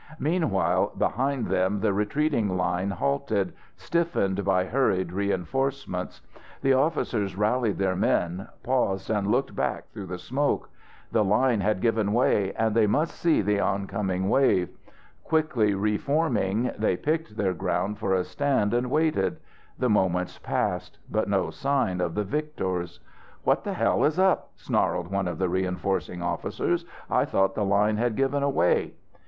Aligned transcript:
Meanwhile, 0.17 0.93
behind 0.97 1.45
them 1.45 1.79
the 1.81 1.93
retreating 1.93 2.57
line 2.57 2.89
halted, 2.89 3.53
stiffened 3.77 4.43
by 4.43 4.65
hurried 4.65 5.11
reinforcements. 5.13 6.23
The 6.63 6.73
officers 6.73 7.35
rallied 7.35 7.77
their 7.77 7.95
men, 7.95 8.47
paused 8.63 9.11
and 9.11 9.27
looked 9.27 9.55
back 9.55 9.89
through 9.91 10.07
the 10.07 10.17
smoke. 10.17 10.71
The 11.11 11.23
line 11.23 11.61
had 11.61 11.81
given 11.81 12.13
way 12.13 12.51
and 12.55 12.73
they 12.73 12.87
must 12.87 13.23
meet 13.23 13.43
the 13.43 13.59
oncoming 13.59 14.27
wave. 14.27 14.69
Quickly 15.23 15.75
reforming, 15.75 16.71
they 16.79 16.97
picked 16.97 17.37
their 17.37 17.53
ground 17.53 17.99
for 17.99 18.15
a 18.15 18.23
stand 18.23 18.73
and 18.73 18.89
waited. 18.89 19.37
The 19.77 19.87
moments 19.87 20.39
passed, 20.39 20.97
but 21.11 21.29
no 21.29 21.51
sign 21.51 22.01
of 22.01 22.15
the 22.15 22.23
victors. 22.23 23.01
"What 23.43 23.63
the 23.63 23.73
hell 23.73 24.03
is 24.03 24.17
up?" 24.17 24.49
snarled 24.55 25.09
one 25.11 25.27
of 25.27 25.37
the 25.37 25.47
reinforcing 25.47 26.23
officers. 26.23 26.85
"I 27.07 27.23
thought 27.23 27.53
the 27.53 27.63
line 27.63 27.97
had 27.97 28.15
given 28.15 28.51
way." 28.51 28.95